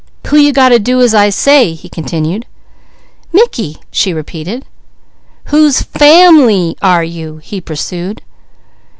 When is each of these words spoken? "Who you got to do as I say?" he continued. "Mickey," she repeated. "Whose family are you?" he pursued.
"Who 0.25 0.37
you 0.37 0.51
got 0.51 0.69
to 0.69 0.79
do 0.79 0.99
as 0.99 1.13
I 1.13 1.29
say?" 1.29 1.75
he 1.75 1.87
continued. 1.87 2.47
"Mickey," 3.31 3.77
she 3.91 4.13
repeated. 4.13 4.65
"Whose 5.53 5.83
family 5.83 6.75
are 6.81 7.03
you?" 7.03 7.37
he 7.43 7.61
pursued. 7.61 8.23